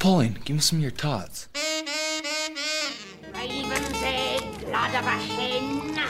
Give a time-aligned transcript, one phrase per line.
[0.00, 1.50] Pauline, give me some of your tots.
[3.34, 6.08] Raven's egg, blood of a hen, a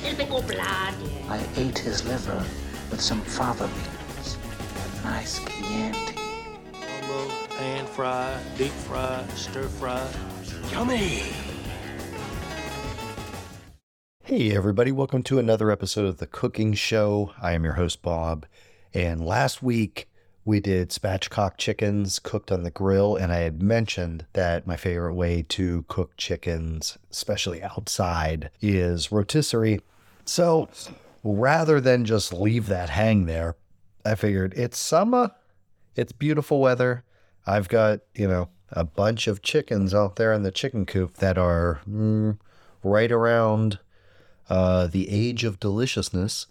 [0.00, 0.94] little bit more blood.
[1.28, 2.46] I ate his liver
[2.88, 4.38] with some fava beans.
[5.00, 6.14] A nice Chianti.
[6.72, 10.08] Combo, pan fry, deep fry, stir fry.
[10.70, 11.24] Yummy!
[14.22, 17.32] Hey, everybody, welcome to another episode of The Cooking Show.
[17.42, 18.46] I am your host, Bob.
[18.94, 20.08] And last week,
[20.44, 25.14] we did spatchcock chickens cooked on the grill, and I had mentioned that my favorite
[25.14, 29.80] way to cook chickens, especially outside, is rotisserie.
[30.24, 30.68] So
[31.22, 33.56] rather than just leave that hang there,
[34.04, 35.30] I figured it's summer,
[35.94, 37.04] it's beautiful weather.
[37.46, 41.38] I've got, you know, a bunch of chickens out there in the chicken coop that
[41.38, 42.38] are mm,
[42.82, 43.78] right around
[44.48, 46.46] uh, the age of deliciousness.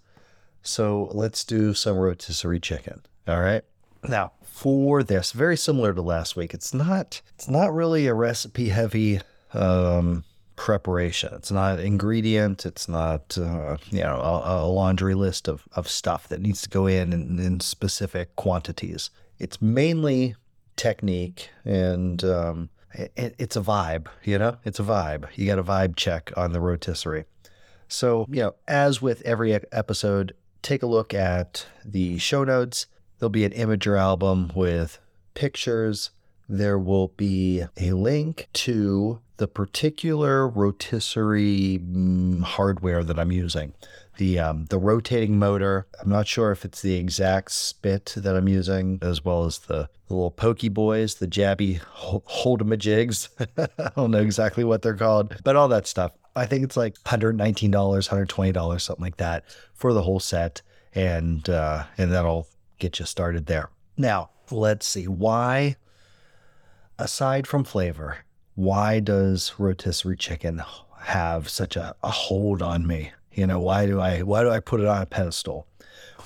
[0.62, 3.02] So let's do some rotisserie chicken.
[3.27, 3.63] All right.
[4.08, 8.70] Now, for this, very similar to last week, it's not it's not really a recipe
[8.70, 9.22] heavy
[9.54, 10.24] um,
[10.55, 11.34] preparation.
[11.34, 12.66] It's not ingredient.
[12.66, 16.70] It's not uh, you know a, a, laundry list of, of stuff that needs to
[16.70, 19.10] go in, in in specific quantities.
[19.40, 20.36] It's mainly
[20.76, 24.08] technique and um, it, it's a vibe.
[24.24, 25.27] You know, it's a vibe.
[25.36, 27.26] You got a vibe check on the rotisserie.
[27.88, 32.86] So you know, as with every episode, take a look at the show notes
[33.22, 34.98] There'll be an Imgur album with
[35.36, 36.10] pictures.
[36.50, 43.74] There will be a link to the particular rotisserie mm, hardware that I'm using.
[44.18, 45.86] The um, the rotating motor.
[46.02, 49.88] I'm not sure if it's the exact spit that I'm using, as well as the,
[50.08, 53.30] the little pokey boys, the jabby hold'em-a-jigs.
[53.60, 56.14] I don't know exactly what they're called, but all that stuff.
[56.36, 57.38] I think it's like $119,
[57.70, 59.44] $120, something like that
[59.76, 60.64] for the whole set.
[60.96, 62.48] And uh, and that'll
[62.82, 63.70] get you started there.
[63.96, 65.78] Now, let's see why,
[66.97, 68.18] aside from flavor,
[68.56, 70.62] why does rotisserie chicken
[71.02, 73.12] have such a, a hold on me?
[73.31, 75.68] You know, why do I why do I put it on a pedestal?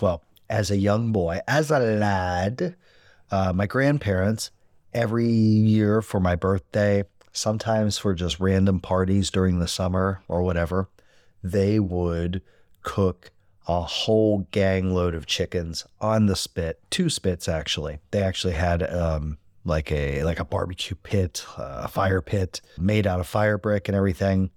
[0.02, 2.76] Well, as a young boy, as a lad,
[3.30, 4.52] uh, my grandparents
[4.94, 10.88] every year for my birthday, sometimes for just random parties during the summer or whatever,
[11.44, 12.42] they would
[12.82, 13.32] cook
[13.68, 18.00] a whole gang load of chickens on the spit, two spits actually.
[18.12, 23.20] They actually had um, like a like a barbecue pit, a fire pit made out
[23.20, 24.52] of fire brick and everything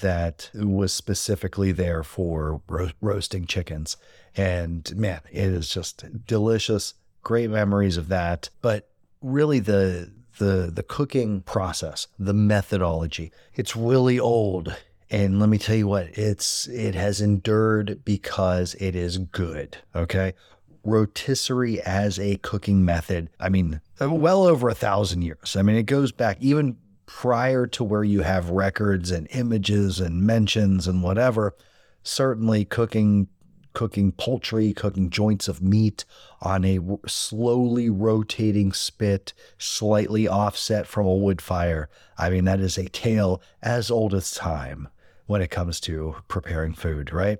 [0.00, 3.96] that was specifically there for ro- roasting chickens.
[4.36, 6.94] And man, it is just delicious.
[7.22, 8.50] Great memories of that.
[8.62, 8.88] But
[9.20, 14.76] really the the the cooking process, the methodology, it's really old.
[15.10, 19.78] And let me tell you what, it's it has endured because it is good.
[19.94, 20.34] Okay.
[20.84, 25.56] Rotisserie as a cooking method, I mean, uh, well over a thousand years.
[25.56, 26.76] I mean, it goes back even
[27.06, 31.56] prior to where you have records and images and mentions and whatever.
[32.04, 33.26] Certainly, cooking
[33.72, 36.04] cooking poultry, cooking joints of meat
[36.40, 41.88] on a slowly rotating spit, slightly offset from a wood fire.
[42.16, 44.88] I mean, that is a tale as old as time
[45.30, 47.38] when it comes to preparing food, right?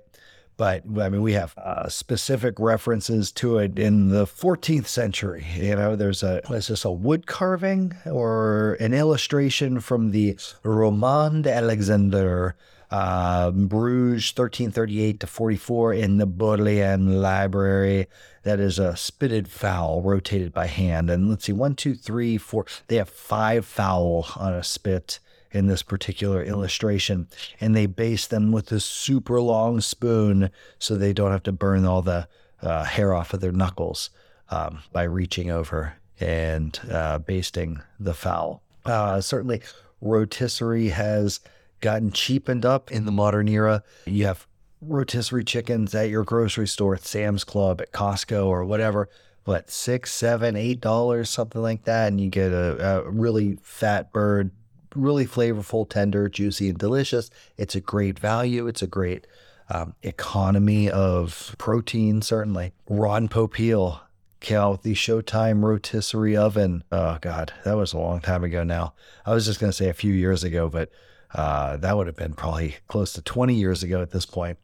[0.55, 5.45] But I mean, we have uh, specific references to it in the 14th century.
[5.57, 11.41] You know, there's a, is this a wood carving or an illustration from the Roman
[11.41, 12.55] d'Alexandre,
[12.91, 18.07] uh, Bruges, 1338 to 44 in the Bodleian Library.
[18.43, 21.09] That is a spitted fowl rotated by hand.
[21.09, 22.65] And let's see, one, two, three, four.
[22.87, 25.19] They have five fowl on a spit
[25.51, 27.27] in this particular illustration.
[27.59, 31.85] And they baste them with this super long spoon so they don't have to burn
[31.85, 32.27] all the
[32.61, 34.09] uh, hair off of their knuckles
[34.49, 38.61] um, by reaching over and uh, basting the fowl.
[38.85, 39.61] Uh, certainly,
[40.01, 41.39] rotisserie has
[41.79, 43.83] gotten cheapened up in the modern era.
[44.05, 44.47] You have
[44.81, 49.09] rotisserie chickens at your grocery store, at Sam's Club, at Costco, or whatever.
[49.43, 54.11] What six, seven, eight dollars, something like that, and you get a, a really fat
[54.11, 54.51] bird
[54.95, 57.29] really flavorful, tender, juicy, and delicious.
[57.57, 58.67] It's a great value.
[58.67, 59.27] It's a great
[59.69, 62.73] um, economy of protein, certainly.
[62.89, 64.01] Ron Popeil
[64.39, 66.83] came the Showtime rotisserie oven.
[66.91, 68.93] Oh, God, that was a long time ago now.
[69.25, 70.89] I was just going to say a few years ago, but
[71.33, 74.57] uh, that would have been probably close to 20 years ago at this point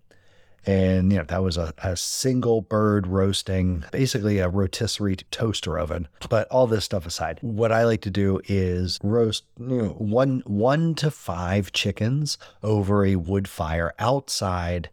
[0.67, 6.07] and you know that was a, a single bird roasting basically a rotisserie toaster oven.
[6.29, 10.43] But all this stuff aside what i like to do is roast you know, one
[10.45, 14.89] one to five chickens over a wood fire outside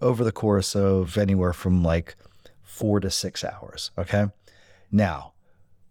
[0.00, 2.14] over the course of anywhere from like
[2.62, 4.26] four to six hours okay?
[4.92, 5.32] Now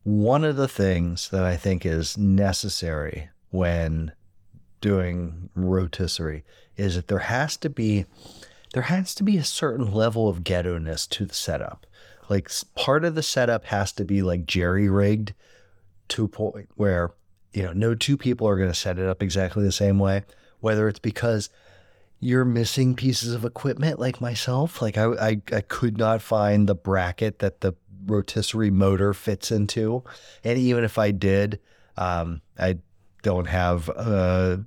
[0.03, 4.13] one of the things that I think is necessary when
[4.81, 6.45] doing rotisserie
[6.77, 8.05] is that there has to be
[8.73, 11.85] there has to be a certain level of ghetto-ness to the setup.
[12.29, 15.33] Like part of the setup has to be like jerry rigged
[16.09, 17.11] to a point where
[17.53, 20.23] you know no two people are going to set it up exactly the same way.
[20.59, 21.49] Whether it's because
[22.19, 24.81] you're missing pieces of equipment like myself.
[24.81, 27.73] Like I, I, I could not find the bracket that the
[28.05, 30.03] rotisserie motor fits into,
[30.43, 31.59] and even if I did,
[31.97, 32.79] um, I
[33.21, 33.89] don't have.
[33.95, 34.57] Uh,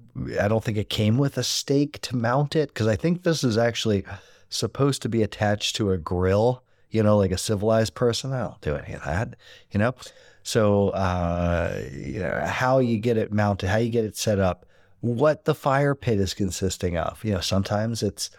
[0.40, 3.44] I don't think it came with a stake to mount it because I think this
[3.44, 4.04] is actually
[4.48, 6.62] supposed to be attached to a grill.
[6.90, 8.32] You know, like a civilized person.
[8.32, 9.36] I don't do any of that.
[9.70, 9.94] You know,
[10.42, 14.66] so uh, you know how you get it mounted, how you get it set up
[15.00, 17.24] what the fire pit is consisting of.
[17.24, 18.30] You know, sometimes it's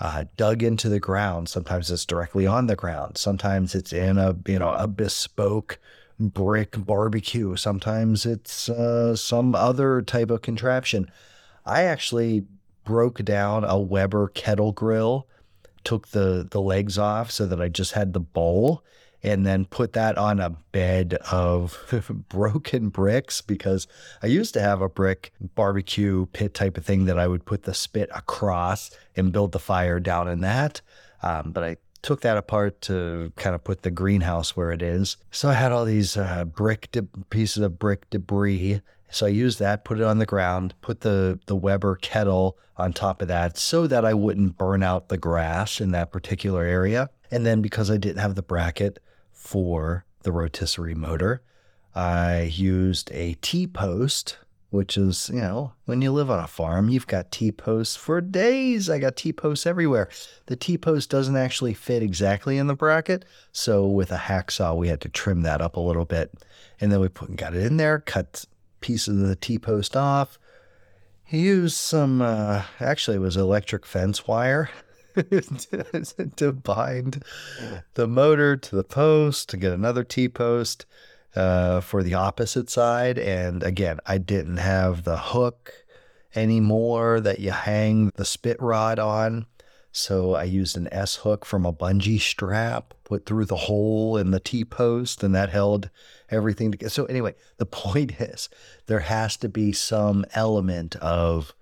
[0.00, 1.48] uh, dug into the ground.
[1.48, 3.18] Sometimes it's directly on the ground.
[3.18, 5.78] Sometimes it's in a you know a bespoke
[6.20, 7.56] brick barbecue.
[7.56, 11.10] Sometimes it's uh, some other type of contraption.
[11.66, 12.44] I actually
[12.84, 15.26] broke down a Weber kettle grill,
[15.84, 18.84] took the the legs off so that I just had the bowl
[19.22, 21.78] and then put that on a bed of
[22.28, 23.86] broken bricks because
[24.22, 27.64] I used to have a brick barbecue pit type of thing that I would put
[27.64, 30.80] the spit across and build the fire down in that.
[31.22, 35.16] Um, but I took that apart to kind of put the greenhouse where it is.
[35.30, 38.80] So I had all these uh, brick de- pieces of brick debris.
[39.10, 42.92] So I used that, put it on the ground, put the the Weber kettle on
[42.92, 47.10] top of that so that I wouldn't burn out the grass in that particular area.
[47.30, 48.98] And then because I didn't have the bracket
[49.32, 51.42] for the rotisserie motor,
[51.94, 54.38] I used a T post,
[54.70, 58.20] which is, you know, when you live on a farm, you've got T posts for
[58.20, 58.88] days.
[58.88, 60.08] I got T posts everywhere.
[60.46, 63.24] The T post doesn't actually fit exactly in the bracket.
[63.52, 66.32] So with a hacksaw, we had to trim that up a little bit.
[66.80, 68.44] And then we put, got it in there, cut
[68.80, 70.38] pieces of the T post off.
[71.24, 74.70] He used some, uh, actually, it was electric fence wire
[75.14, 77.24] to, bind
[77.94, 80.86] the motor to the post to get another T post
[81.34, 83.18] uh, for the opposite side.
[83.18, 85.72] And again, I didn't have the hook
[86.34, 89.46] anymore that you hang the spit rod on.
[89.92, 94.30] So I used an S hook from a bungee strap, put through the hole in
[94.30, 95.90] the T post, and that held
[96.30, 96.90] everything together.
[96.90, 98.48] So, anyway, the point is
[98.86, 101.54] there has to be some element of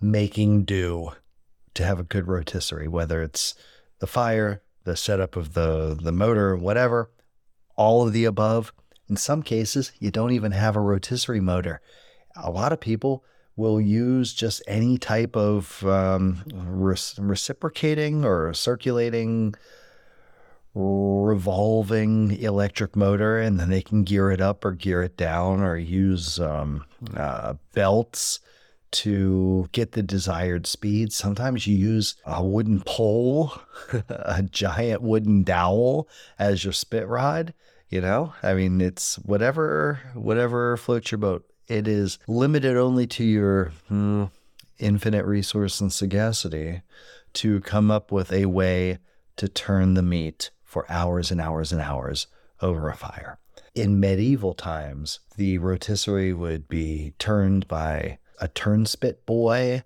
[0.00, 1.12] making do
[1.74, 3.54] to have a good rotisserie, whether it's
[3.98, 7.10] the fire, the setup of the, the motor, whatever,
[7.76, 8.72] all of the above.
[9.10, 11.80] In some cases, you don't even have a rotisserie motor.
[12.36, 13.24] A lot of people
[13.56, 19.54] will use just any type of um, res- reciprocating or circulating
[20.72, 25.76] revolving electric motor and then they can gear it up or gear it down or
[25.76, 26.84] use um,
[27.16, 28.38] uh, belts
[28.92, 31.12] to get the desired speed.
[31.12, 33.52] Sometimes you use a wooden pole,
[34.08, 36.08] a giant wooden dowel
[36.38, 37.52] as your spit rod.
[37.90, 41.44] You know, I mean, it's whatever whatever floats your boat.
[41.66, 44.26] It is limited only to your hmm,
[44.78, 46.82] infinite resource and sagacity
[47.34, 48.98] to come up with a way
[49.36, 52.28] to turn the meat for hours and hours and hours
[52.62, 53.38] over a fire.
[53.74, 59.82] In medieval times, the rotisserie would be turned by a turnspit boy.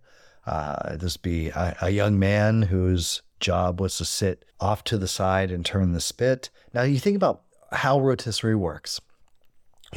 [0.46, 5.08] Uh, this be a, a young man whose job was to sit off to the
[5.08, 6.50] side and turn the spit.
[6.74, 7.42] Now you think about
[7.74, 9.00] how rotisserie works.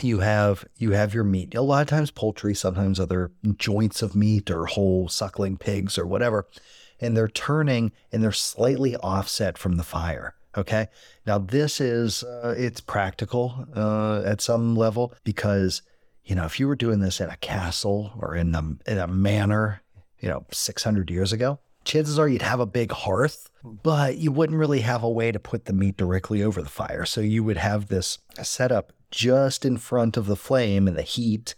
[0.02, 1.56] You have you have your meat.
[1.56, 6.06] A lot of times poultry, sometimes other joints of meat or whole suckling pigs or
[6.06, 6.46] whatever,
[7.00, 10.36] and they're turning and they're slightly offset from the fire.
[10.56, 10.88] Okay.
[11.26, 15.82] Now this is uh, it's practical uh, at some level because
[16.24, 19.08] you know if you were doing this in a castle or in a in a
[19.08, 19.82] manor,
[20.20, 24.60] you know, 600 years ago, chances are you'd have a big hearth, but you wouldn't
[24.60, 27.06] really have a way to put the meat directly over the fire.
[27.06, 31.56] So you would have this setup just in front of the flame and the heat,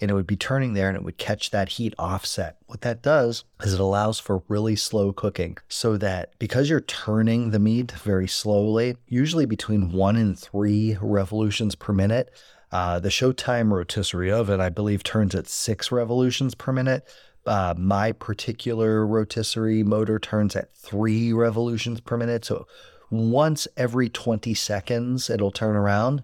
[0.00, 2.56] and it would be turning there and it would catch that heat offset.
[2.66, 7.50] What that does is it allows for really slow cooking so that because you're turning
[7.50, 12.32] the meat very slowly, usually between one and three revolutions per minute,
[12.70, 17.06] uh, the Showtime rotisserie oven, I believe, turns at six revolutions per minute.
[17.44, 22.44] Uh, my particular rotisserie motor turns at three revolutions per minute.
[22.44, 22.66] So
[23.10, 26.22] once every 20 seconds, it'll turn around.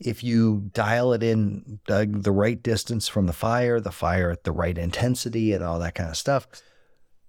[0.00, 4.44] If you dial it in the, the right distance from the fire, the fire at
[4.44, 6.48] the right intensity, and all that kind of stuff,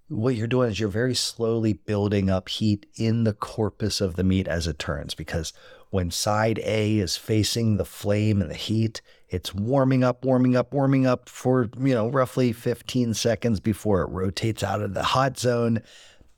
[0.08, 4.24] what you're doing is you're very slowly building up heat in the corpus of the
[4.24, 5.14] meat as it turns.
[5.14, 5.52] Because
[5.90, 10.72] when side A is facing the flame and the heat, it's warming up, warming up,
[10.72, 15.38] warming up for, you know, roughly 15 seconds before it rotates out of the hot
[15.38, 15.82] zone.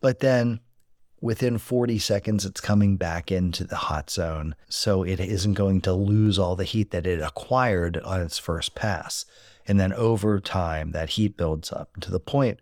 [0.00, 0.60] But then
[1.20, 4.54] within 40 seconds, it's coming back into the hot zone.
[4.68, 8.74] So it isn't going to lose all the heat that it acquired on its first
[8.74, 9.26] pass.
[9.66, 12.58] And then over time, that heat builds up to the point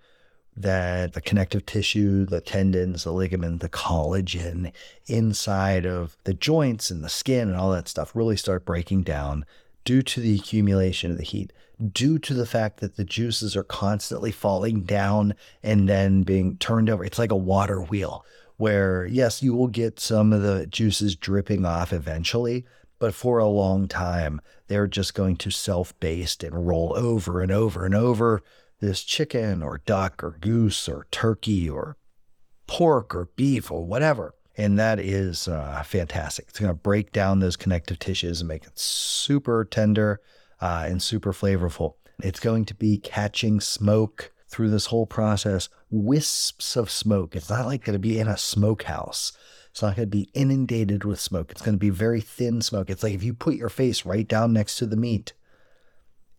[0.56, 4.72] that the connective tissue, the tendons, the ligament, the collagen
[5.06, 9.44] inside of the joints and the skin and all that stuff really start breaking down
[9.86, 11.52] due to the accumulation of the heat,
[11.92, 16.90] due to the fact that the juices are constantly falling down and then being turned
[16.90, 17.04] over.
[17.04, 18.26] It's like a water wheel
[18.56, 22.66] where, yes, you will get some of the juices dripping off eventually,
[22.98, 27.52] but for a long time, they're just going to self baste and roll over and
[27.52, 28.42] over and over
[28.80, 31.96] this chicken or duck or goose or turkey or
[32.66, 34.34] pork or beef or whatever.
[34.56, 36.46] And that is uh, fantastic.
[36.48, 40.20] It's going to break down those connective tissues and make it super tender
[40.60, 41.94] uh, and super flavorful.
[42.22, 47.36] It's going to be catching smoke through this whole process, wisps of smoke.
[47.36, 49.32] It's not like going to be in a smokehouse.
[49.70, 51.50] It's not going to be inundated with smoke.
[51.50, 52.88] It's going to be very thin smoke.
[52.88, 55.34] It's like if you put your face right down next to the meat,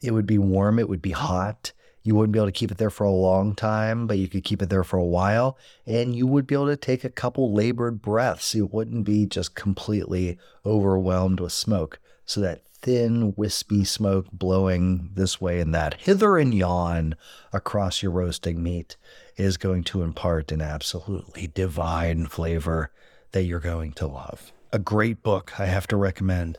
[0.01, 1.71] it would be warm, it would be hot,
[2.07, 4.45] you wouldn't be able to keep it there for a long time, but you could
[4.45, 5.57] keep it there for a while.
[5.85, 8.55] And you would be able to take a couple labored breaths.
[8.55, 11.99] You wouldn't be just completely overwhelmed with smoke.
[12.25, 17.17] So that thin, wispy smoke blowing this way and that, hither and yon
[17.51, 18.95] across your roasting meat,
[19.35, 22.89] is going to impart an absolutely divine flavor
[23.33, 24.53] that you're going to love.
[24.71, 26.57] A great book I have to recommend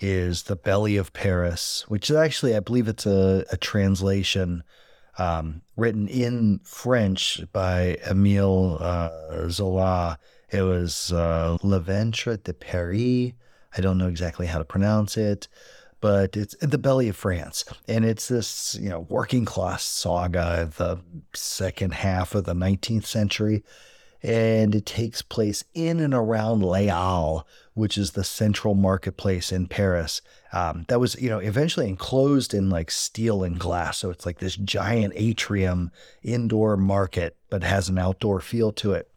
[0.00, 4.62] is The Belly of Paris, which is actually, I believe it's a, a translation
[5.18, 10.18] um, written in French by Emile uh, Zola.
[10.50, 13.32] It was uh, Le Ventre de Paris.
[13.76, 15.48] I don't know exactly how to pronounce it,
[16.00, 17.64] but it's the belly of France.
[17.88, 20.98] And it's this, you know, working class saga of the
[21.34, 23.64] second half of the 19th century.
[24.26, 30.20] And it takes place in and around Halles, which is the central marketplace in Paris.
[30.52, 33.98] Um, that was, you know, eventually enclosed in like steel and glass.
[33.98, 35.92] So it's like this giant atrium
[36.24, 39.08] indoor market, but has an outdoor feel to it.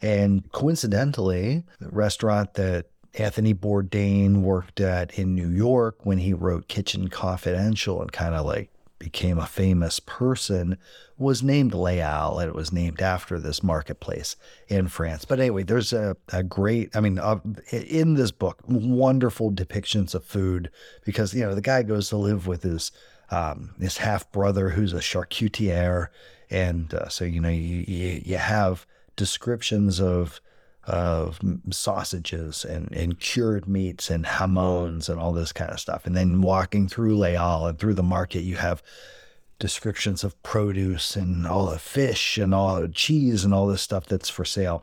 [0.00, 2.86] And coincidentally, the restaurant that
[3.18, 8.46] Anthony Bourdain worked at in New York when he wrote Kitchen Confidential and kind of
[8.46, 10.76] like became a famous person
[11.16, 14.36] was named Les and it was named after this marketplace
[14.68, 15.24] in France.
[15.24, 17.40] But anyway, there's a, a great, I mean, uh,
[17.72, 20.70] in this book, wonderful depictions of food
[21.04, 22.92] because, you know, the guy goes to live with his,
[23.30, 26.08] um, his half brother who's a charcutier.
[26.50, 28.86] And uh, so, you know, you, you, you have
[29.16, 30.40] descriptions of
[30.88, 31.38] of
[31.70, 36.06] sausages and, and cured meats and hamons and all this kind of stuff.
[36.06, 38.82] And then walking through Halles and through the market, you have
[39.58, 44.06] descriptions of produce and all the fish and all the cheese and all this stuff
[44.06, 44.82] that's for sale.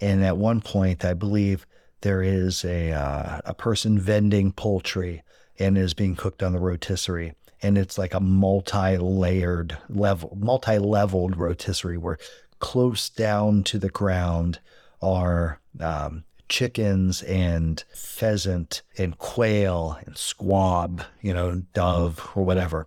[0.00, 1.66] And at one point, I believe
[2.02, 5.22] there is a uh, a person vending poultry
[5.58, 7.34] and is being cooked on the rotisserie.
[7.62, 12.18] And it's like a multi-layered level, multi-leveled rotisserie where
[12.58, 14.60] close down to the ground
[15.02, 22.86] are um, chickens and pheasant and quail and squab, you know, dove or whatever.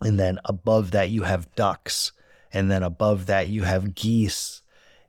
[0.00, 2.12] And then above that, you have ducks.
[2.52, 4.62] And then above that, you have geese.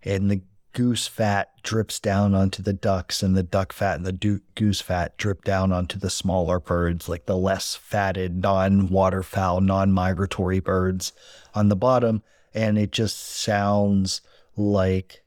[0.03, 0.41] And the
[0.73, 4.81] goose fat drips down onto the ducks, and the duck fat and the do- goose
[4.81, 10.59] fat drip down onto the smaller birds, like the less fatted, non waterfowl, non migratory
[10.59, 11.13] birds
[11.53, 12.21] on the bottom.
[12.53, 14.21] And it just sounds
[14.55, 15.23] like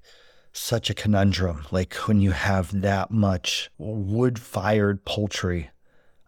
[0.59, 1.67] such a conundrum.
[1.71, 5.71] Like when you have that much wood fired poultry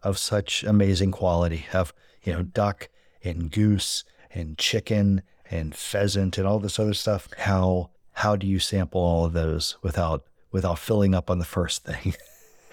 [0.03, 2.89] of such amazing quality, of, you know, duck
[3.23, 7.27] and goose and chicken and pheasant and all this other stuff.
[7.37, 11.83] How how do you sample all of those without without filling up on the first
[11.83, 12.15] thing?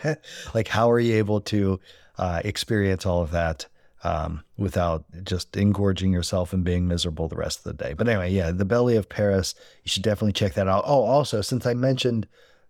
[0.54, 1.80] like how are you able to
[2.18, 3.66] uh, experience all of that
[4.04, 7.94] um, without just engorging yourself and being miserable the rest of the day.
[7.94, 9.54] But anyway, yeah, the Belly of Paris.
[9.84, 10.84] You should definitely check that out.
[10.86, 12.26] Oh, also, since I mentioned,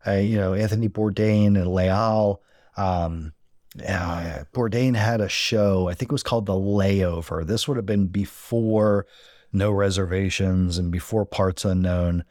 [0.07, 2.39] uh, you know, Anthony Bourdain and Halles,
[2.77, 3.33] um,
[3.87, 5.89] uh, Bourdain had a show.
[5.89, 7.47] I think it was called The Layover.
[7.47, 9.07] This would have been before
[9.53, 12.25] No Reservations and before Parts Unknown.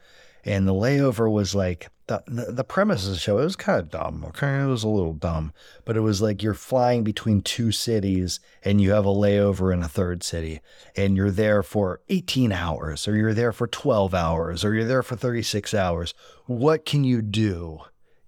[0.44, 3.90] And The Layover was like the, the, premise of the show, it was kind of
[3.90, 4.24] dumb.
[4.28, 4.62] Okay.
[4.62, 5.52] It was a little dumb,
[5.84, 9.82] but it was like you're flying between two cities and you have a layover in
[9.82, 10.60] a third city
[10.96, 15.02] and you're there for 18 hours or you're there for 12 hours or you're there
[15.02, 16.14] for 36 hours.
[16.46, 17.80] What can you do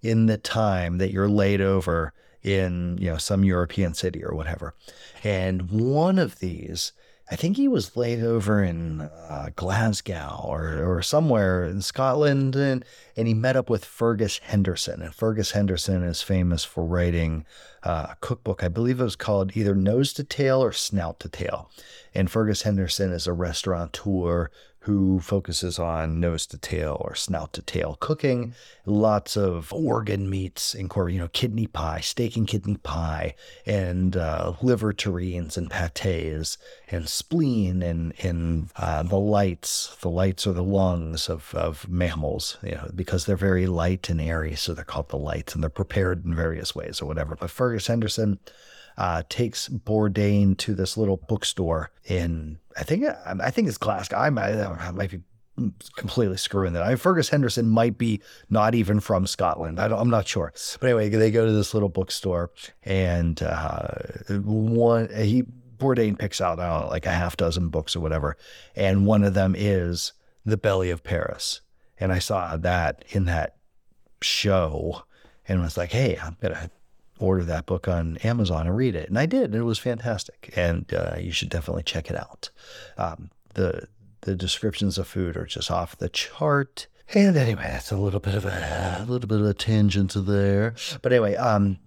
[0.02, 2.12] in the time that you're laid over
[2.42, 4.74] in you know some European city or whatever.
[5.22, 6.92] And one of these,
[7.32, 12.84] I think he was laid over in uh, Glasgow or or somewhere in Scotland, and
[13.16, 15.00] and he met up with Fergus Henderson.
[15.00, 17.46] And Fergus Henderson is famous for writing
[17.84, 18.64] uh, a cookbook.
[18.64, 21.70] I believe it was called either Nose to Tail or Snout to Tail.
[22.14, 24.50] And Fergus Henderson is a restaurateur
[24.84, 28.54] who focuses on nose to tail or snout to tail cooking.
[28.86, 33.34] Lots of organ meats, incorporate, you know, kidney pie, steak and kidney pie,
[33.66, 36.56] and uh, liver terrines and pates,
[36.90, 39.96] and spleen and and uh, the lights.
[40.00, 44.20] The lights are the lungs of of mammals, you know, because they're very light and
[44.20, 47.36] airy, so they're called the lights, and they're prepared in various ways or whatever.
[47.36, 48.38] But Fergus Henderson
[48.96, 54.16] uh, takes Bourdain to this little bookstore in I think I think it's Glasgow.
[54.16, 55.20] I might, I might be
[55.96, 56.82] completely screwing that.
[56.82, 59.78] I mean, Fergus Henderson might be not even from Scotland.
[59.78, 60.52] I am not sure.
[60.80, 62.50] But anyway, they go to this little bookstore,
[62.82, 63.88] and uh,
[64.44, 65.44] one he
[65.76, 68.36] Bourdain picks out know, like a half dozen books or whatever,
[68.74, 70.12] and one of them is
[70.44, 71.62] The Belly of Paris.
[71.98, 73.56] And I saw that in that
[74.22, 75.04] show,
[75.46, 76.70] and was like, hey, I'm gonna
[77.20, 79.08] order that book on Amazon and read it.
[79.08, 80.52] And I did, and it was fantastic.
[80.56, 82.50] And uh, you should definitely check it out.
[82.96, 83.88] Um, the
[84.22, 86.86] the descriptions of food are just off the chart.
[87.14, 90.74] And anyway, that's a little bit of a, a little bit of a tangent there.
[91.02, 91.78] But anyway, um,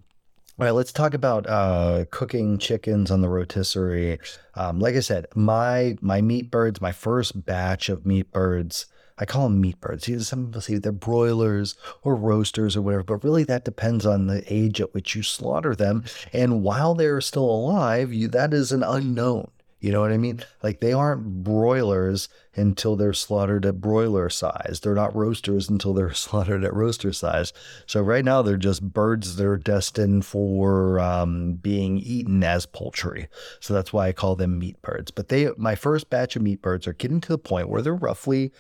[0.60, 4.20] all right, let's talk about uh, cooking chickens on the rotisserie.
[4.56, 8.86] Um, like I said, my my meat birds, my first batch of meat birds
[9.24, 10.28] I call them meat birds.
[10.28, 14.44] Some people say they're broilers or roasters or whatever, but really that depends on the
[14.54, 16.04] age at which you slaughter them.
[16.34, 19.50] And while they're still alive, you, that is an unknown.
[19.80, 20.44] You know what I mean?
[20.62, 24.82] Like they aren't broilers until they're slaughtered at broiler size.
[24.84, 27.54] They're not roasters until they're slaughtered at roaster size.
[27.86, 33.30] So right now they're just birds that are destined for um, being eaten as poultry.
[33.62, 35.12] So that's why I call them meat birds.
[35.12, 37.96] But they, my first batch of meat birds are getting to the point where they're
[37.96, 38.52] roughly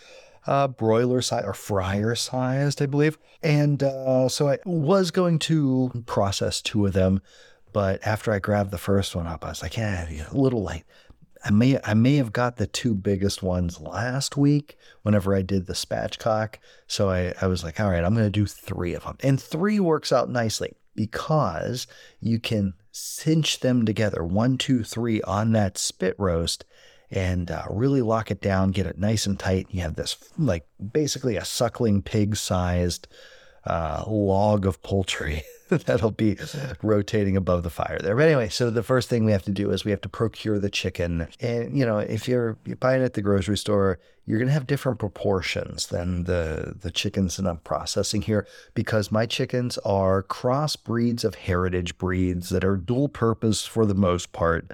[0.46, 3.18] uh, broiler size or fryer sized, I believe.
[3.42, 7.22] And uh, so I was going to process two of them,
[7.72, 10.86] but after I grabbed the first one up, I was like, yeah, a little light.
[11.46, 15.66] I may I may have got the two biggest ones last week whenever I did
[15.66, 16.56] the spatchcock.
[16.88, 19.18] So I, I was like, all right, I'm going to do three of them.
[19.20, 21.86] And three works out nicely because
[22.22, 26.64] you can cinch them together, one, two, three on that spit roast
[27.14, 29.68] and uh, really lock it down, get it nice and tight.
[29.70, 33.08] You have this like basically a suckling pig sized
[33.66, 36.38] uh, log of poultry that'll be
[36.82, 38.16] rotating above the fire there.
[38.16, 40.60] But anyway, so the first thing we have to do is we have to procure
[40.60, 41.28] the chicken.
[41.40, 44.54] And, you know, if you're, you're buying it at the grocery store, you're going to
[44.54, 50.24] have different proportions than the, the chickens that I'm processing here because my chickens are
[50.24, 54.72] cross breeds of heritage breeds that are dual purpose for the most part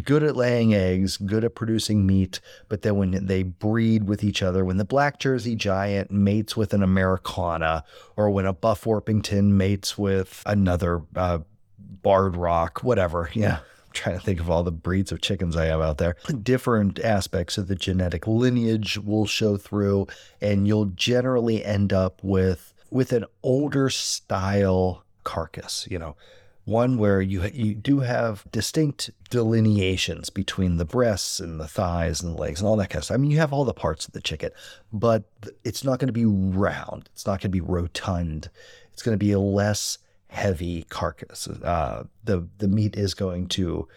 [0.00, 4.42] good at laying eggs, good at producing meat, but then when they breed with each
[4.42, 7.84] other, when the black Jersey giant mates with an Ameraucana,
[8.16, 11.40] or when a Buff Orpington mates with another uh,
[11.78, 13.58] Barred Rock, whatever, yeah.
[13.58, 16.16] I'm trying to think of all the breeds of chickens I have out there.
[16.42, 20.06] Different aspects of the genetic lineage will show through,
[20.40, 25.86] and you'll generally end up with with an older style carcass.
[25.90, 26.16] You know,
[26.64, 32.34] one where you you do have distinct delineations between the breasts and the thighs and
[32.34, 33.16] the legs and all that kind of stuff.
[33.16, 34.50] I mean, you have all the parts of the chicken,
[34.92, 35.24] but
[35.64, 37.08] it's not going to be round.
[37.12, 38.48] It's not going to be rotund.
[38.92, 39.98] It's going to be a less
[40.28, 41.48] heavy carcass.
[41.48, 43.88] Uh, the the meat is going to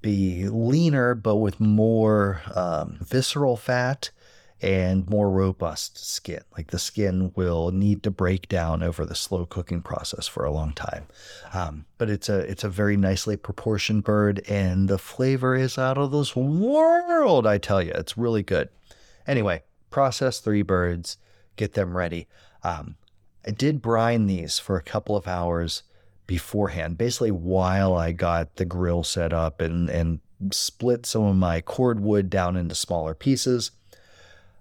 [0.00, 4.10] be leaner, but with more um, visceral fat
[4.62, 6.40] and more robust skin.
[6.56, 10.50] Like the skin will need to break down over the slow cooking process for a
[10.50, 11.06] long time.
[11.52, 15.98] Um, but it's a it's a very nicely proportioned bird, and the flavor is out
[15.98, 17.46] of this world.
[17.46, 18.70] I tell you, it's really good.
[19.26, 21.18] Anyway, process three birds,
[21.56, 22.26] get them ready.
[22.62, 22.96] Um,
[23.46, 25.82] I did brine these for a couple of hours
[26.26, 31.60] beforehand, basically while I got the grill set up and and split some of my
[31.60, 33.70] cordwood down into smaller pieces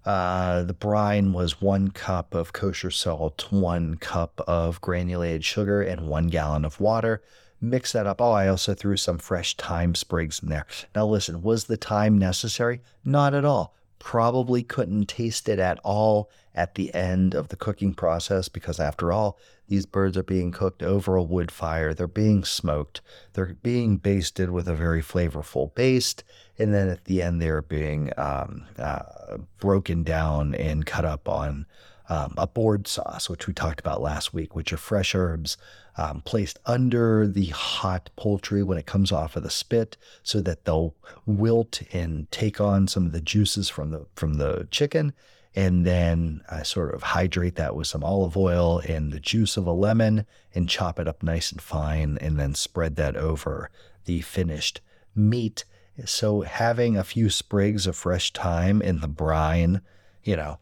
[0.06, 6.08] uh, the brine was one cup of kosher salt, one cup of granulated sugar, and
[6.08, 7.24] one gallon of water.
[7.60, 8.22] Mix that up.
[8.22, 10.68] Oh, I also threw some fresh thyme sprigs in there.
[10.94, 12.82] Now, listen, was the thyme necessary?
[13.04, 13.74] Not at all.
[13.98, 19.12] Probably couldn't taste it at all at the end of the cooking process because, after
[19.12, 21.94] all, these birds are being cooked over a wood fire.
[21.94, 23.02] They're being smoked.
[23.34, 26.24] They're being basted with a very flavorful baste.
[26.58, 31.66] And then at the end, they're being um, uh, broken down and cut up on
[32.08, 35.58] um, a board sauce, which we talked about last week, which are fresh herbs
[35.98, 40.66] um, placed under the hot poultry when it comes off of the spit, so that
[40.66, 40.94] they'll
[41.26, 45.14] wilt and take on some of the juices from the from the chicken.
[45.56, 49.66] And then I sort of hydrate that with some olive oil and the juice of
[49.66, 53.70] a lemon and chop it up nice and fine, and then spread that over
[54.04, 54.82] the finished
[55.16, 55.64] meat.
[56.04, 59.82] So having a few sprigs of fresh thyme in the brine,
[60.24, 60.60] you know,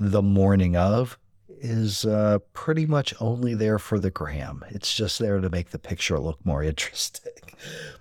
[0.00, 1.18] the morning of
[1.60, 4.64] is uh, pretty much only there for the gram.
[4.70, 7.32] It's just there to make the picture look more interesting.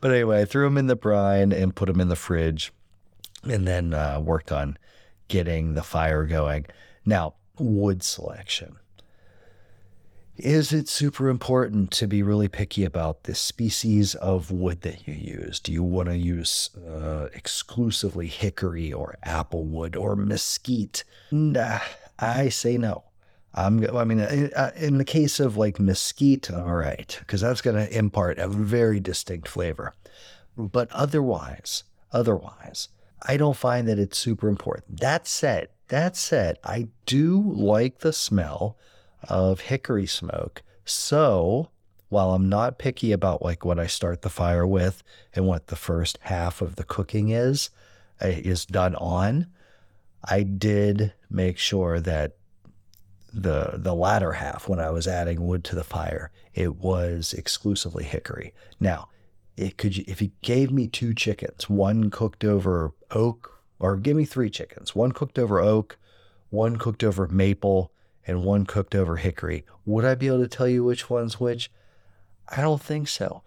[0.01, 2.71] But anyway, I threw them in the brine and put them in the fridge
[3.43, 4.77] and then uh, worked on
[5.27, 6.65] getting the fire going.
[7.05, 8.77] Now, wood selection.
[10.37, 15.13] Is it super important to be really picky about the species of wood that you
[15.13, 15.59] use?
[15.59, 21.03] Do you want to use uh, exclusively hickory or apple wood or mesquite?
[21.29, 21.79] Nah,
[22.17, 23.03] I say no.
[23.53, 27.75] I'm, I mean, uh, in the case of like mesquite, all right, because that's going
[27.75, 29.93] to impart a very distinct flavor.
[30.57, 32.89] But otherwise, otherwise,
[33.21, 34.99] I don't find that it's super important.
[34.99, 38.77] That said, that said, I do like the smell
[39.29, 40.61] of hickory smoke.
[40.85, 41.69] So
[42.09, 45.75] while I'm not picky about like what I start the fire with and what the
[45.75, 47.69] first half of the cooking is,
[48.21, 49.47] uh, is done on,
[50.23, 52.37] I did make sure that
[53.33, 58.03] the the latter half when I was adding wood to the fire, it was exclusively
[58.03, 58.53] hickory.
[58.79, 59.09] Now,
[59.57, 64.25] it could if you gave me two chickens, one cooked over oak, or give me
[64.25, 65.97] three chickens, one cooked over oak,
[66.51, 67.91] one cooked over maple,
[68.25, 71.71] and one cooked over hickory, would I be able to tell you which one's which?
[72.49, 73.43] I don't think so.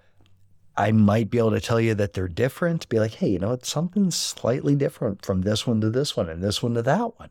[0.77, 3.53] I might be able to tell you that they're different, be like, hey, you know,
[3.53, 7.19] it's something slightly different from this one to this one and this one to that
[7.19, 7.31] one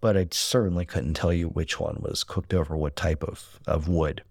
[0.00, 3.88] but I certainly couldn't tell you which one was cooked over what type of, of
[3.88, 4.22] wood.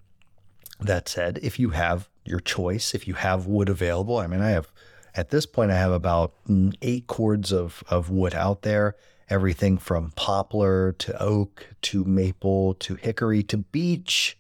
[0.79, 4.51] That said, if you have your choice, if you have wood available, I mean, I
[4.51, 4.71] have,
[5.13, 8.95] at this point, I have about mm, eight cords of, of wood out there,
[9.29, 14.37] everything from poplar to oak to maple to hickory to beech.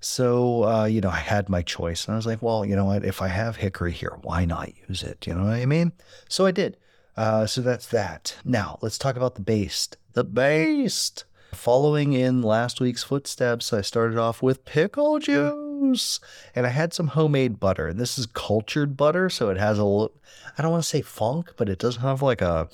[0.00, 2.84] So, uh, you know, I had my choice and I was like, well, you know
[2.84, 3.04] what?
[3.04, 5.26] If I have hickory here, why not use it?
[5.26, 5.92] You know what I mean?
[6.28, 6.76] So I did.
[7.16, 8.36] Uh, so that's that.
[8.44, 11.24] Now, let's talk about the baste the baste.
[11.52, 16.18] Following in last week's footsteps, I started off with pickle juice
[16.54, 17.88] and I had some homemade butter.
[17.88, 20.12] And This is cultured butter, so it has a little,
[20.58, 22.68] I don't want to say funk, but it does have like a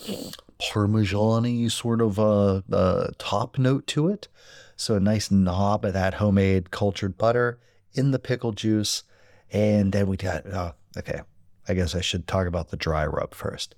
[0.60, 4.28] parmesan sort of a, top note to it.
[4.76, 7.58] So a nice knob of that homemade cultured butter
[7.92, 9.02] in the pickle juice.
[9.52, 11.20] And then we got, oh, okay,
[11.68, 13.74] I guess I should talk about the dry rub first.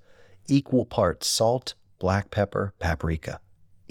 [0.46, 3.40] Equal parts salt, black pepper, paprika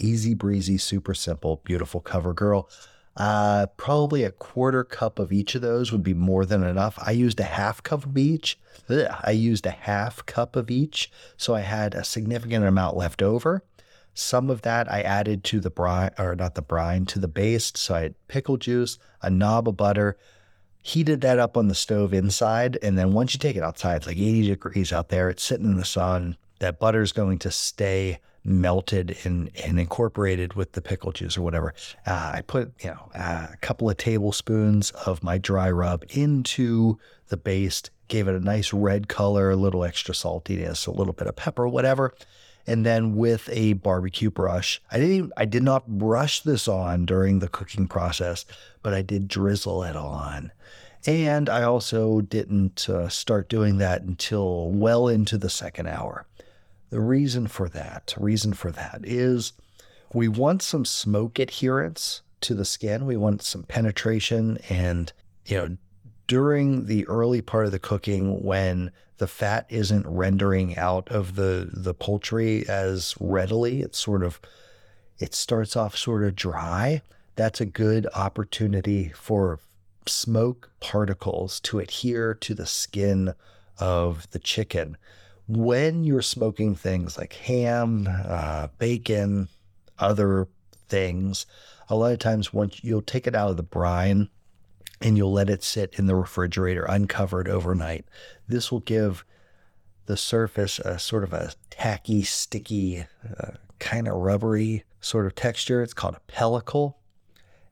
[0.01, 2.69] easy breezy, super simple, beautiful cover girl.
[3.17, 6.97] Uh, probably a quarter cup of each of those would be more than enough.
[7.05, 8.57] I used a half cup of each.
[8.89, 13.21] Ugh, I used a half cup of each, so I had a significant amount left
[13.21, 13.63] over.
[14.13, 17.71] Some of that I added to the brine, or not the brine, to the base.
[17.75, 20.17] So I had pickle juice, a knob of butter,
[20.81, 22.77] heated that up on the stove inside.
[22.81, 25.65] And then once you take it outside, it's like 80 degrees out there, it's sitting
[25.65, 26.37] in the sun.
[26.59, 31.41] That butter is going to stay melted and, and incorporated with the pickle juice or
[31.41, 31.73] whatever.
[32.05, 36.97] Uh, I put, you know, uh, a couple of tablespoons of my dry rub into
[37.29, 41.27] the baste, gave it a nice red color, a little extra saltiness, a little bit
[41.27, 42.13] of pepper, whatever.
[42.67, 47.39] And then with a barbecue brush, I didn't, I did not brush this on during
[47.39, 48.45] the cooking process,
[48.83, 50.51] but I did drizzle it on.
[51.07, 56.27] And I also didn't uh, start doing that until well into the second hour.
[56.91, 59.53] The reason for that, reason for that is
[60.13, 63.05] we want some smoke adherence to the skin.
[63.05, 65.11] We want some penetration and,
[65.45, 65.77] you know,
[66.27, 71.69] during the early part of the cooking when the fat isn't rendering out of the
[71.71, 74.41] the poultry as readily, it's sort of
[75.17, 77.01] it starts off sort of dry.
[77.35, 79.59] That's a good opportunity for
[80.07, 83.33] smoke particles to adhere to the skin
[83.77, 84.97] of the chicken
[85.47, 89.49] when you're smoking things like ham, uh, bacon,
[89.99, 90.47] other
[90.87, 91.45] things,
[91.89, 94.29] a lot of times once you'll take it out of the brine
[95.01, 98.05] and you'll let it sit in the refrigerator uncovered overnight.
[98.47, 99.25] This will give
[100.05, 103.05] the surface a sort of a tacky, sticky,
[103.39, 105.81] uh, kind of rubbery sort of texture.
[105.81, 106.95] It's called a pellicle.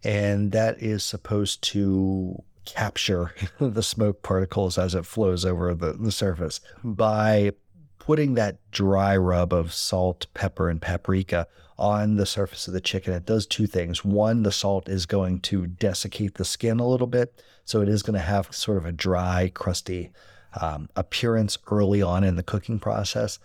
[0.03, 2.43] And that is supposed to
[2.75, 7.51] capture the smoke particles as it flows over the, the surface by
[7.99, 13.13] putting that dry rub of salt, pepper, and paprika on the surface of the chicken,
[13.13, 14.03] it does two things.
[14.03, 17.41] One, the salt is going to desiccate the skin a little bit.
[17.63, 20.11] So it is going to have sort of a dry, crusty
[20.59, 23.39] um, appearance early on in the cooking process.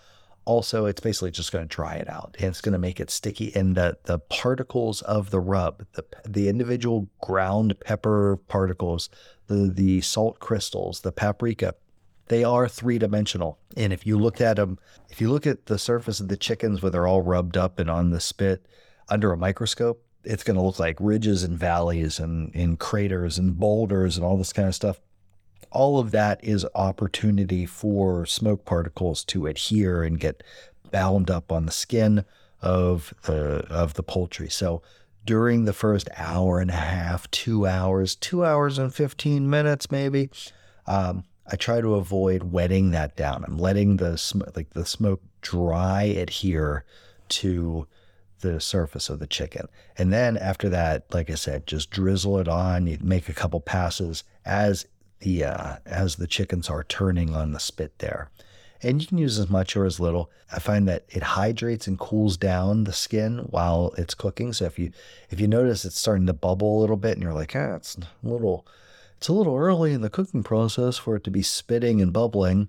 [0.47, 3.11] Also, it's basically just going to dry it out and it's going to make it
[3.11, 3.55] sticky.
[3.55, 9.09] And the, the particles of the rub, the, the individual ground pepper particles,
[9.47, 11.75] the, the salt crystals, the paprika,
[12.29, 13.59] they are three dimensional.
[13.77, 14.79] And if you look at them,
[15.11, 17.91] if you look at the surface of the chickens where they're all rubbed up and
[17.91, 18.67] on the spit
[19.09, 23.59] under a microscope, it's going to look like ridges and valleys and, and craters and
[23.59, 25.01] boulders and all this kind of stuff.
[25.75, 30.43] All of that is opportunity for smoke particles to adhere and get
[30.91, 32.25] bound up on the skin
[32.63, 34.49] of the of the poultry.
[34.49, 34.83] So
[35.27, 40.31] during the first hour and a half, two hours, two hours and 15 minutes, maybe,
[40.87, 43.45] um, I try to avoid wetting that down.
[43.47, 46.85] I'm letting the sm- like the smoke dry adhere
[47.31, 47.87] to
[48.41, 49.69] the surface of the chicken.
[49.97, 52.87] And then after that, like I said, just drizzle it on.
[52.87, 54.87] You make a couple passes as
[55.21, 58.31] the uh, as the chickens are turning on the spit there.
[58.83, 60.31] And you can use as much or as little.
[60.53, 64.53] I find that it hydrates and cools down the skin while it's cooking.
[64.53, 64.93] So if you
[65.31, 67.97] if you notice it's starting to bubble a little bit and you're like, ah, it's
[67.97, 68.67] a little
[69.17, 72.69] it's a little early in the cooking process for it to be spitting and bubbling,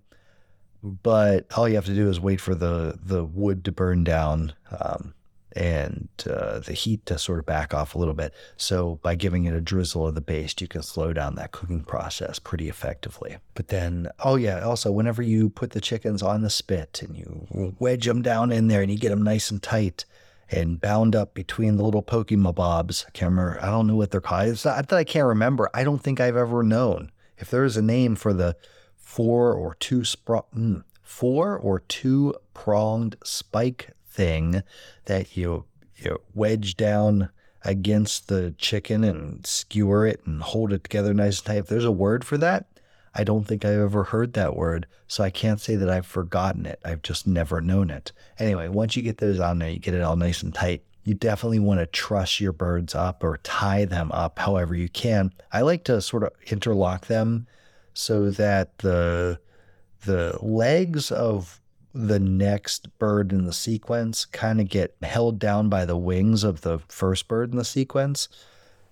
[0.81, 4.53] but all you have to do is wait for the the wood to burn down
[4.79, 5.13] um,
[5.55, 8.33] and uh, the heat to sort of back off a little bit.
[8.57, 11.83] So by giving it a drizzle of the baste, you can slow down that cooking
[11.83, 13.37] process pretty effectively.
[13.53, 17.75] But then, oh yeah, also whenever you put the chickens on the spit and you
[17.79, 20.05] wedge them down in there and you get them nice and tight
[20.51, 23.05] and bound up between the little Pokemon bobs.
[23.07, 23.59] I can't remember.
[23.61, 24.49] I don't know what they're called.
[24.49, 25.69] It's not that I can't remember.
[25.73, 28.55] I don't think I've ever known if there is a name for the
[28.95, 34.63] four or two spro- mm, four or two pronged spike thing
[35.05, 35.65] that you
[35.97, 37.29] you wedge down
[37.63, 41.57] against the chicken and skewer it and hold it together nice and tight.
[41.57, 42.65] If there's a word for that,
[43.13, 46.65] I don't think I've ever heard that word, so I can't say that I've forgotten
[46.65, 46.79] it.
[46.83, 48.11] I've just never known it.
[48.37, 50.83] Anyway, once you get those on there, you get it all nice and tight.
[51.05, 55.31] You definitely want to truss your birds up or tie them up however you can.
[55.51, 57.47] I like to sort of interlock them
[57.93, 59.39] so that the
[60.05, 61.59] the legs of
[61.95, 66.59] the next bird in the sequence kind of get held down by the wings of
[66.59, 68.27] the first bird in the sequence.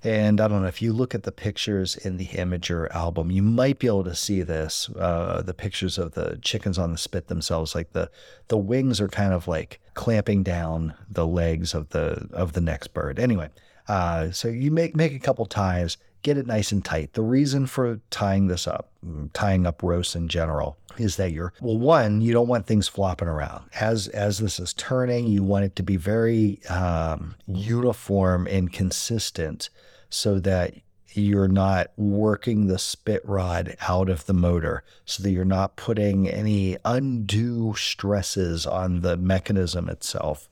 [0.06, 3.44] And I don't know if you look at the pictures in the Imgur album, you
[3.44, 4.90] might be able to see this.
[4.90, 8.10] Uh, the pictures of the chickens on the spit themselves, like the
[8.48, 12.94] the wings are kind of like clamping down the legs of the of the next
[12.94, 13.20] bird.
[13.20, 13.50] Anyway,
[13.88, 17.14] uh, so you make make a couple ties, get it nice and tight.
[17.14, 18.90] The reason for tying this up,
[19.34, 21.78] tying up roasts in general, is that you're well.
[21.78, 23.70] One, you don't want things flopping around.
[23.80, 29.70] As as this is turning, you want it to be very um, uniform and consistent
[30.10, 30.74] so that
[31.16, 36.28] you're not working the spit rod out of the motor so that you're not putting
[36.28, 40.50] any undue stresses on the mechanism itself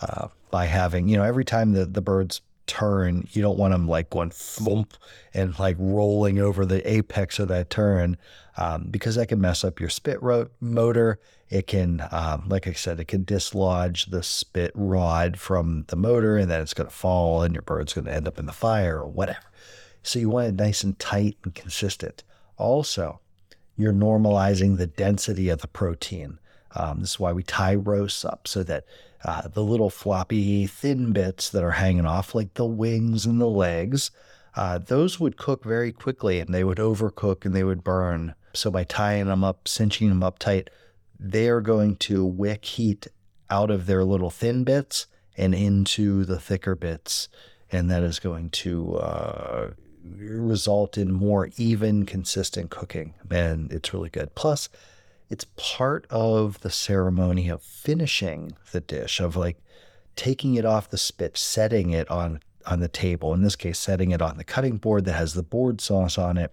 [0.00, 3.88] uh, by having, you know, every time the, the birds turn, you don't want them
[3.88, 4.94] like going thump
[5.34, 8.16] and like rolling over the apex of that turn
[8.56, 11.18] um, because that can mess up your spit ro- motor.
[11.48, 16.36] It can, um, like I said, it can dislodge the spit rod from the motor
[16.36, 18.52] and then it's going to fall and your bird's going to end up in the
[18.52, 19.50] fire or whatever.
[20.02, 22.22] So you want it nice and tight and consistent.
[22.56, 23.20] Also,
[23.76, 26.38] you're normalizing the density of the protein.
[26.74, 28.84] Um, this is why we tie roasts up so that
[29.24, 33.48] uh, the little floppy, thin bits that are hanging off, like the wings and the
[33.48, 34.10] legs,
[34.54, 38.34] uh, those would cook very quickly and they would overcook and they would burn.
[38.52, 40.70] So by tying them up, cinching them up tight,
[41.18, 43.06] they are going to wick heat
[43.50, 47.28] out of their little thin bits and into the thicker bits.
[47.70, 49.70] And that is going to uh,
[50.16, 53.14] result in more even, consistent cooking.
[53.30, 54.34] And it's really good.
[54.34, 54.68] Plus,
[55.30, 59.58] it's part of the ceremony of finishing the dish, of like
[60.16, 63.32] taking it off the spit, setting it on on the table.
[63.34, 66.36] In this case, setting it on the cutting board that has the board sauce on
[66.36, 66.52] it,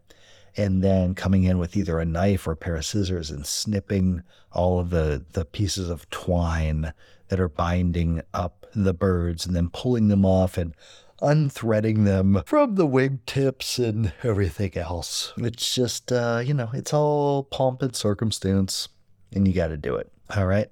[0.55, 4.23] and then coming in with either a knife or a pair of scissors and snipping
[4.51, 6.93] all of the the pieces of twine
[7.29, 10.75] that are binding up the birds, and then pulling them off and
[11.21, 15.33] unthreading them from the wingtips and everything else.
[15.37, 18.89] It's just, uh, you know, it's all pomp and circumstance,
[19.33, 20.11] and you got to do it.
[20.35, 20.69] All right.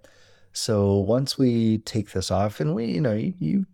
[0.51, 3.65] So once we take this off, and we, you know, you, you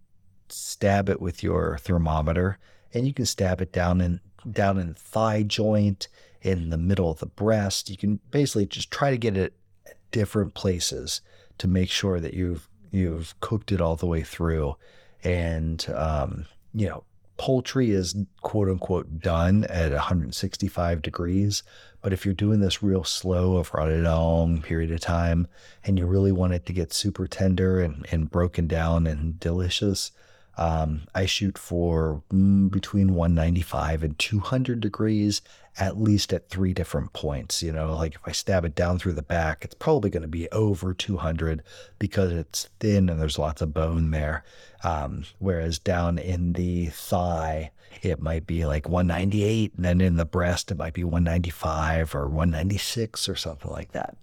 [0.48, 2.58] stab it with your thermometer,
[2.94, 6.08] and you can stab it down in down in the thigh joint,
[6.42, 7.90] in the middle of the breast.
[7.90, 9.54] You can basically just try to get it
[9.86, 11.22] at different places
[11.58, 14.76] to make sure that you've you've cooked it all the way through.
[15.24, 17.04] And um, you know,
[17.38, 21.64] poultry is quote unquote done at 165 degrees.
[22.02, 25.48] But if you're doing this real slow over a long period of time
[25.84, 30.12] and you really want it to get super tender and, and broken down and delicious,
[30.60, 35.42] um, I shoot for mm, between 195 and 200 degrees,
[35.80, 37.64] at least at three different points.
[37.64, 40.28] You know, like if I stab it down through the back, it's probably going to
[40.28, 41.64] be over 200
[41.98, 44.44] because it's thin and there's lots of bone there.
[44.84, 50.26] Um, whereas down in the thigh, it might be like 198, and then in the
[50.26, 54.18] breast, it might be 195 or 196 or something like that.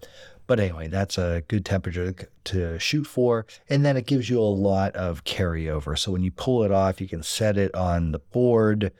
[0.46, 3.46] But anyway, that's a good temperature to shoot for.
[3.68, 5.98] And then it gives you a lot of carryover.
[5.98, 8.92] So when you pull it off, you can set it on the board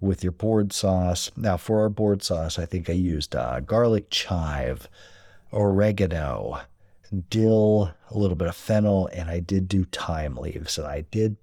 [0.00, 1.30] with your board sauce.
[1.36, 4.88] Now, for our board sauce, I think I used uh, garlic chive,
[5.52, 6.62] oregano,
[7.28, 10.78] dill, a little bit of fennel, and I did do thyme leaves.
[10.78, 11.36] And I did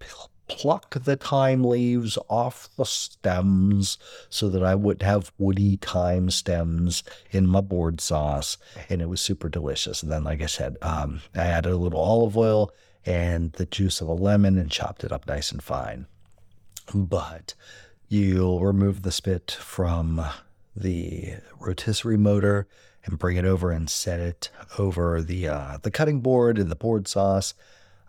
[0.51, 3.97] pluck the thyme leaves off the stems
[4.29, 8.57] so that I would have woody thyme stems in my board sauce.
[8.89, 10.03] And it was super delicious.
[10.03, 12.71] And then, like I said, um, I added a little olive oil
[13.05, 16.05] and the juice of a lemon and chopped it up nice and fine.
[16.93, 17.53] But
[18.09, 20.21] you'll remove the spit from
[20.75, 22.67] the rotisserie motor
[23.05, 26.75] and bring it over and set it over the uh, the cutting board and the
[26.75, 27.53] board sauce.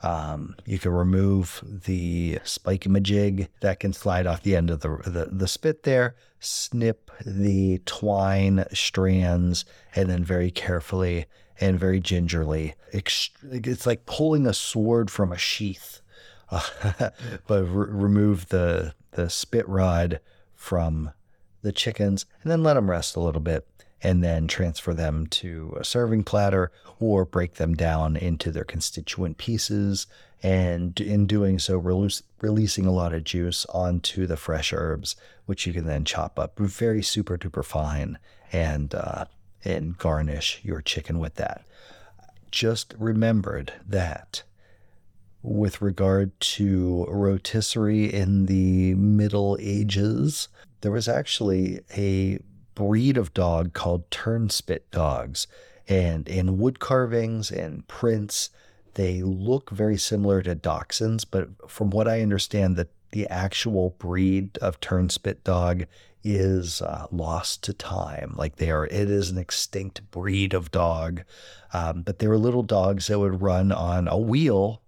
[0.02, 4.96] Um, you can remove the spiky majig that can slide off the end of the,
[5.06, 11.26] the, the spit there, snip the twine strands, and then very carefully
[11.60, 16.00] and very gingerly, it's like pulling a sword from a sheath,
[16.50, 20.18] but re- remove the, the spit rod
[20.56, 21.12] from
[21.62, 23.66] the chickens and then let them rest a little bit
[24.02, 29.38] and then transfer them to a serving platter or break them down into their constituent
[29.38, 30.06] pieces.
[30.42, 35.14] And in doing so, release, releasing a lot of juice onto the fresh herbs,
[35.46, 38.18] which you can then chop up very super duper fine
[38.52, 39.26] and, uh,
[39.64, 41.64] and garnish your chicken with that.
[42.50, 44.42] Just remembered that
[45.42, 50.48] with regard to rotisserie in the Middle Ages,
[50.80, 52.38] there was actually a
[52.74, 55.46] breed of dog called turnspit dogs.
[55.88, 58.50] And in wood carvings and prints,
[58.94, 64.58] they look very similar to dachshunds, but from what I understand, the, the actual breed
[64.58, 65.86] of turnspit dog
[66.24, 68.34] is uh, lost to time.
[68.36, 71.22] Like they are, it is an extinct breed of dog.
[71.72, 74.81] Um, but they were little dogs that would run on a wheel,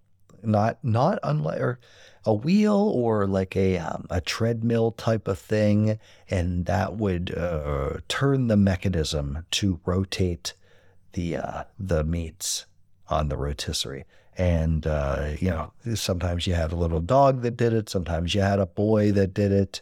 [0.47, 1.79] not not unlike or
[2.25, 7.97] a wheel or like a um, a treadmill type of thing, and that would uh,
[8.07, 10.53] turn the mechanism to rotate
[11.13, 12.65] the uh, the meats
[13.07, 14.05] on the rotisserie.
[14.37, 17.89] And uh, you know, sometimes you had a little dog that did it.
[17.89, 19.81] Sometimes you had a boy that did it.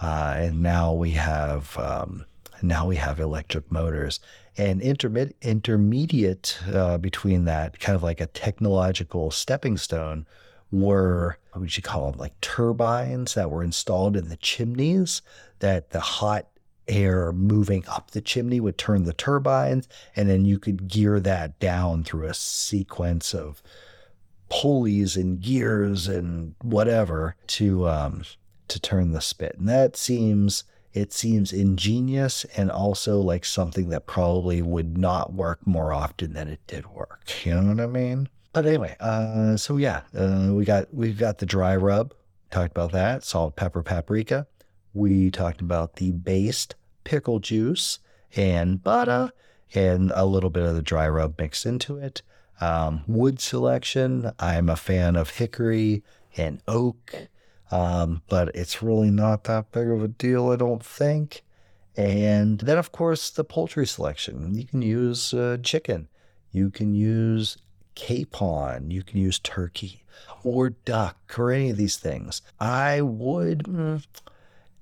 [0.00, 2.24] Uh, and now we have um,
[2.62, 4.20] now we have electric motors
[4.58, 10.26] and intermediate intermediate uh, between that, kind of like a technological stepping stone,
[10.70, 15.22] were what would you call them like turbines that were installed in the chimneys
[15.60, 16.46] that the hot
[16.86, 21.58] air moving up the chimney would turn the turbines and then you could gear that
[21.58, 23.62] down through a sequence of
[24.48, 28.22] pulleys and gears and whatever to um,
[28.68, 29.56] to turn the spit.
[29.58, 35.66] And that seems it seems ingenious and also like something that probably would not work
[35.66, 39.76] more often than it did work you know what i mean but anyway, uh, so
[39.76, 42.14] yeah, uh, we got we've got the dry rub.
[42.50, 43.22] Talked about that.
[43.22, 44.46] Salt, pepper, paprika.
[44.94, 46.74] We talked about the baste
[47.04, 47.98] pickle juice
[48.34, 49.30] and butter
[49.74, 52.22] and a little bit of the dry rub mixed into it.
[52.60, 54.32] Um, wood selection.
[54.38, 56.02] I'm a fan of hickory
[56.36, 57.28] and oak,
[57.70, 61.42] um, but it's really not that big of a deal, I don't think.
[61.96, 64.54] And then, of course, the poultry selection.
[64.54, 66.08] You can use uh, chicken.
[66.52, 67.58] You can use
[67.98, 70.04] capon, you can use turkey
[70.44, 72.40] or duck or any of these things.
[72.60, 74.04] I would, mm,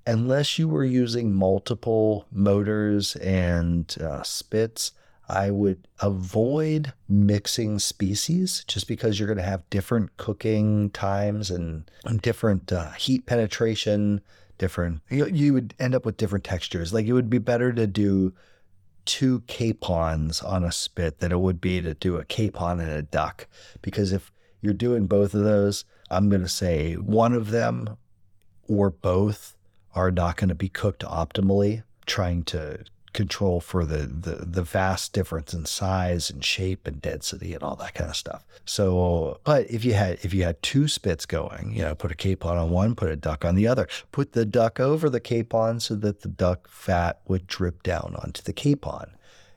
[0.06, 4.92] unless you were using multiple motors and uh, spits,
[5.28, 11.90] I would avoid mixing species just because you're going to have different cooking times and
[12.22, 14.20] different uh, heat penetration,
[14.58, 16.94] different, you, you would end up with different textures.
[16.94, 18.34] Like it would be better to do
[19.04, 23.02] two capons on a spit than it would be to do a capon and a
[23.02, 23.46] duck.
[23.82, 27.96] Because if you're doing both of those, I'm going to say one of them
[28.68, 29.56] or both
[29.94, 32.84] are not going to be cooked optimally, trying to
[33.16, 37.74] control for the, the the vast difference in size and shape and density and all
[37.76, 38.44] that kind of stuff.
[38.64, 42.14] So, but if you had if you had two spits going, you know, put a
[42.14, 45.80] capon on one, put a duck on the other, put the duck over the capon
[45.80, 49.16] so that the duck fat would drip down onto the capon.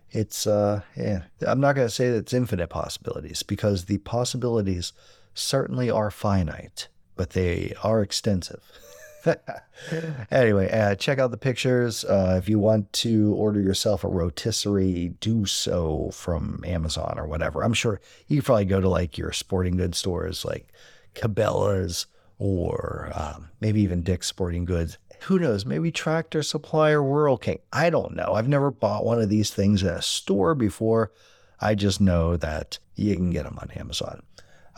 [0.09, 4.93] It's uh yeah, I'm not going to say that it's infinite possibilities because the possibilities
[5.33, 8.63] certainly are finite, but they are extensive.
[10.31, 12.03] anyway, uh, check out the pictures.
[12.05, 17.63] Uh, if you want to order yourself a rotisserie, do so from Amazon or whatever.
[17.63, 20.71] I'm sure you can probably go to like your sporting goods stores like
[21.15, 22.07] Cabela's
[22.39, 24.97] or um, maybe even Dick's Sporting Goods.
[25.23, 25.65] Who knows?
[25.65, 27.59] Maybe Tractor Supply or Rural King.
[27.73, 28.33] I don't know.
[28.33, 31.11] I've never bought one of these things at a store before.
[31.59, 34.23] I just know that you can get them on Amazon.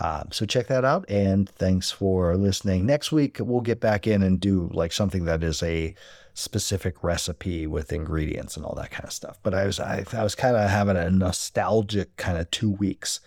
[0.02, 1.06] Um, so check that out.
[1.08, 2.88] And thanks for listening.
[2.88, 5.93] Next week, we'll get back in and do like something that is a
[6.34, 9.38] specific recipe with ingredients and all that kind of stuff.
[9.43, 13.20] But I was, I, I was kind of having a nostalgic kind of two weeks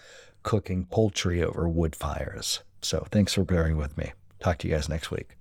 [0.43, 2.61] cooking poultry over wood fires.
[2.83, 4.13] So thanks for bearing with me.
[4.41, 5.37] Talk to you guys next week.